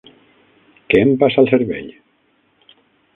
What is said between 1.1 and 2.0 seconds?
passa al cervell?